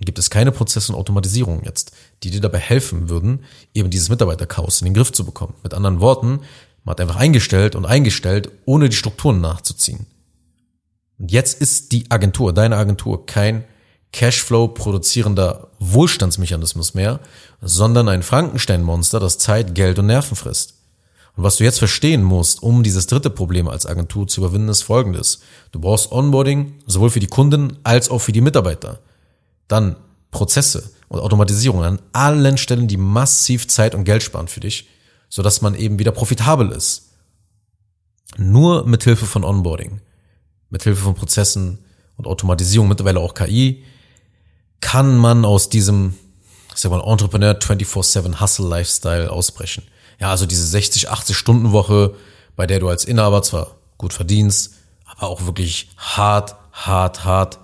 gibt 0.00 0.18
es 0.18 0.30
keine 0.30 0.52
Prozesse 0.52 0.92
und 0.92 0.98
Automatisierung 0.98 1.62
jetzt, 1.64 1.92
die 2.22 2.30
dir 2.30 2.40
dabei 2.40 2.58
helfen 2.58 3.08
würden, 3.08 3.44
eben 3.74 3.90
dieses 3.90 4.08
Mitarbeiterchaos 4.08 4.80
in 4.80 4.86
den 4.86 4.94
Griff 4.94 5.12
zu 5.12 5.24
bekommen. 5.24 5.54
Mit 5.62 5.74
anderen 5.74 6.00
Worten, 6.00 6.40
man 6.84 6.92
hat 6.92 7.00
einfach 7.00 7.16
eingestellt 7.16 7.74
und 7.74 7.86
eingestellt, 7.86 8.50
ohne 8.64 8.88
die 8.88 8.96
Strukturen 8.96 9.40
nachzuziehen. 9.40 10.06
Und 11.18 11.30
jetzt 11.30 11.60
ist 11.60 11.92
die 11.92 12.10
Agentur, 12.10 12.52
deine 12.52 12.76
Agentur, 12.76 13.26
kein 13.26 13.64
Cashflow 14.12 14.68
produzierender 14.68 15.68
Wohlstandsmechanismus 15.78 16.94
mehr, 16.94 17.20
sondern 17.60 18.08
ein 18.08 18.22
Frankenstein-Monster, 18.22 19.20
das 19.20 19.38
Zeit, 19.38 19.74
Geld 19.74 19.98
und 19.98 20.06
Nerven 20.06 20.36
frisst. 20.36 20.74
Und 21.34 21.44
was 21.44 21.56
du 21.56 21.64
jetzt 21.64 21.78
verstehen 21.78 22.22
musst, 22.22 22.62
um 22.62 22.82
dieses 22.82 23.06
dritte 23.06 23.30
Problem 23.30 23.68
als 23.68 23.86
Agentur 23.86 24.28
zu 24.28 24.40
überwinden, 24.40 24.68
ist 24.68 24.82
folgendes. 24.82 25.40
Du 25.70 25.80
brauchst 25.80 26.12
Onboarding 26.12 26.74
sowohl 26.86 27.10
für 27.10 27.20
die 27.20 27.26
Kunden 27.26 27.78
als 27.84 28.10
auch 28.10 28.18
für 28.18 28.32
die 28.32 28.42
Mitarbeiter. 28.42 29.00
Dann 29.66 29.96
Prozesse 30.30 30.90
und 31.08 31.20
Automatisierung 31.20 31.82
an 31.84 32.00
allen 32.12 32.58
Stellen, 32.58 32.88
die 32.88 32.98
massiv 32.98 33.66
Zeit 33.68 33.94
und 33.94 34.04
Geld 34.04 34.22
sparen 34.22 34.48
für 34.48 34.60
dich, 34.60 34.88
sodass 35.32 35.62
man 35.62 35.74
eben 35.74 35.98
wieder 35.98 36.12
profitabel 36.12 36.72
ist. 36.72 37.08
Nur 38.36 38.86
mit 38.86 39.04
Hilfe 39.04 39.24
von 39.24 39.44
Onboarding, 39.44 40.02
mit 40.68 40.82
Hilfe 40.82 41.04
von 41.04 41.14
Prozessen 41.14 41.78
und 42.18 42.26
Automatisierung, 42.26 42.86
mittlerweile 42.86 43.20
auch 43.20 43.32
KI, 43.32 43.82
kann 44.82 45.16
man 45.16 45.46
aus 45.46 45.70
diesem, 45.70 46.12
ich 46.74 46.82
sag 46.82 46.90
mal, 46.90 47.00
Entrepreneur 47.00 47.54
24-7 47.54 48.42
Hustle 48.42 48.68
Lifestyle 48.68 49.32
ausbrechen. 49.32 49.84
Ja, 50.20 50.28
also 50.28 50.44
diese 50.44 50.66
60, 50.66 51.08
80 51.08 51.34
Stunden 51.34 51.72
Woche, 51.72 52.14
bei 52.54 52.66
der 52.66 52.80
du 52.80 52.90
als 52.90 53.06
Inhaber 53.06 53.42
zwar 53.42 53.76
gut 53.96 54.12
verdienst, 54.12 54.74
aber 55.06 55.28
auch 55.28 55.46
wirklich 55.46 55.88
hart, 55.96 56.56
hart, 56.72 57.24
hart 57.24 57.58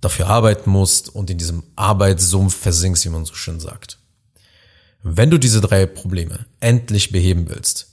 dafür 0.00 0.28
arbeiten 0.28 0.70
musst 0.70 1.12
und 1.12 1.28
in 1.28 1.38
diesem 1.38 1.64
Arbeitssumpf 1.74 2.54
versinkst, 2.54 3.04
wie 3.04 3.10
man 3.10 3.24
so 3.24 3.34
schön 3.34 3.58
sagt. 3.58 3.97
Wenn 5.02 5.30
du 5.30 5.38
diese 5.38 5.60
drei 5.60 5.86
Probleme 5.86 6.46
endlich 6.60 7.12
beheben 7.12 7.48
willst, 7.48 7.88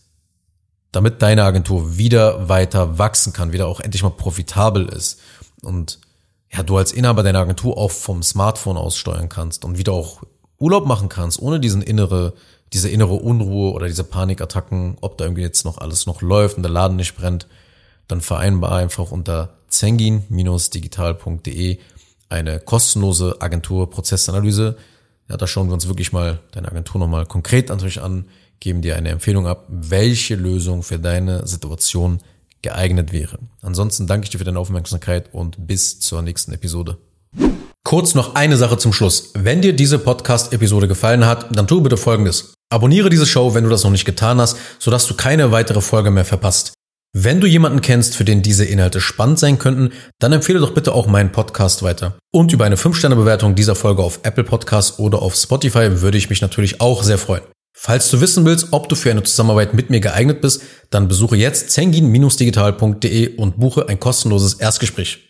damit 0.92 1.22
deine 1.22 1.44
Agentur 1.44 1.98
wieder 1.98 2.50
weiter 2.50 2.98
wachsen 2.98 3.32
kann, 3.34 3.52
wieder 3.52 3.68
auch 3.68 3.80
endlich 3.80 4.02
mal 4.04 4.10
profitabel 4.10 4.88
ist 4.88 5.20
und 5.62 6.00
ja, 6.52 6.64
du 6.64 6.78
als 6.78 6.92
Inhaber 6.94 7.22
deiner 7.24 7.40
Agentur 7.40 7.78
auch 7.78 7.92
vom 7.92 8.24
Smartphone 8.24 8.78
aus 8.78 8.98
steuern 8.98 9.30
kannst 9.30 9.66
und 9.66 9.78
wieder 9.78 9.94
auch 9.94 10.24
Urlaub 10.58 10.86
machen 10.86 11.10
kannst, 11.10 11.42
ohne 11.42 11.60
diesen 11.60 11.82
innere, 11.82 12.34
diese 12.72 12.88
innere 12.90 13.16
Unruhe 13.16 13.74
oder 13.74 13.88
diese 13.88 14.06
Panikattacken, 14.06 14.98
ob 15.02 15.18
da 15.18 15.26
irgendwie 15.26 15.42
jetzt 15.42 15.66
noch 15.66 15.80
alles 15.80 16.06
noch 16.06 16.22
läuft 16.22 16.56
und 16.58 16.64
der 16.64 16.72
Laden 16.72 16.96
nicht 16.96 17.18
brennt, 17.18 17.48
dann 18.08 18.22
vereinbar 18.22 18.72
einfach 18.72 19.12
unter 19.12 19.58
zengin-digital.de 19.68 21.80
eine 22.30 22.60
kostenlose 22.60 23.42
Agentur-Prozessanalyse. 23.42 24.78
Ja, 25.30 25.38
da 25.38 25.48
schauen 25.48 25.68
wir 25.68 25.74
uns 25.74 25.88
wirklich 25.88 26.14
mal 26.14 26.40
deine 26.52 26.68
Agentur 26.70 27.00
nochmal 27.00 27.26
konkret 27.26 27.70
natürlich 27.70 28.02
an, 28.02 28.26
geben 28.60 28.82
dir 28.82 28.96
eine 28.96 29.10
Empfehlung 29.10 29.48
ab, 29.48 29.66
welche 29.68 30.36
Lösung 30.36 30.84
für 30.84 31.00
deine 31.00 31.48
Situation 31.48 32.20
geeignet 32.62 33.12
wäre. 33.12 33.40
Ansonsten 33.62 34.08
danke 34.08 34.26
ich 34.26 34.30
dir 34.30 34.38
für 34.38 34.44
deine 34.44 34.60
Aufmerksamkeit 34.60 35.34
und 35.34 35.68
bis 35.68 36.00
zur 36.00 36.22
nächsten 36.22 36.52
Episode. 36.52 36.98
Kurz 37.84 38.16
noch 38.16 38.34
eine 38.34 38.58
Sache 38.58 38.78
zum 38.78 38.94
Schluss. 38.94 39.32
Wenn 39.36 39.62
dir 39.62 39.74
diese 39.74 40.00
Podcast-Episode 40.00 40.88
gefallen 40.88 41.26
hat, 41.26 41.56
dann 41.56 41.68
tu 41.68 41.82
bitte 41.82 41.98
Folgendes. 41.98 42.54
Abonniere 42.72 43.10
diese 43.10 43.28
Show, 43.28 43.54
wenn 43.54 43.64
du 43.64 43.70
das 43.70 43.84
noch 43.84 43.92
nicht 43.92 44.06
getan 44.06 44.42
hast, 44.42 44.58
sodass 44.80 45.06
du 45.06 45.14
keine 45.14 45.52
weitere 45.52 45.82
Folge 45.82 46.10
mehr 46.10 46.26
verpasst. 46.26 46.74
Wenn 47.18 47.40
du 47.40 47.48
jemanden 47.48 47.80
kennst, 47.80 48.18
für 48.18 48.26
den 48.26 48.42
diese 48.42 48.66
Inhalte 48.66 49.00
spannend 49.00 49.40
sein 49.40 49.58
könnten, 49.58 49.94
dann 50.20 50.34
empfehle 50.34 50.60
doch 50.60 50.74
bitte 50.74 50.94
auch 50.94 51.08
meinen 51.08 51.32
Podcast 51.32 51.82
weiter. 51.82 52.18
Und 52.34 52.52
über 52.52 52.66
eine 52.66 52.76
5-Sterne-Bewertung 52.76 53.56
dieser 53.56 53.76
Folge 53.76 54.04
auf 54.04 54.20
Apple 54.24 54.44
Podcasts 54.44 55.00
oder 55.00 55.22
auf 55.22 55.34
Spotify 55.34 56.02
würde 56.02 56.18
ich 56.18 56.30
mich 56.30 56.42
natürlich 56.42 56.82
auch 56.82 57.04
sehr 57.04 57.18
freuen. 57.18 57.44
Falls 57.74 58.10
du 58.12 58.20
wissen 58.20 58.44
willst, 58.44 58.68
ob 58.72 58.90
du 58.90 58.98
für 58.98 59.12
eine 59.12 59.24
Zusammenarbeit 59.24 59.74
mit 59.74 59.90
mir 59.90 60.02
geeignet 60.02 60.42
bist, 60.42 60.64
dann 60.90 61.08
besuche 61.08 61.38
jetzt 61.38 61.72
zengin-digital.de 61.72 63.38
und 63.38 63.60
buche 63.62 63.88
ein 63.88 64.02
kostenloses 64.02 64.56
Erstgespräch. 64.56 65.24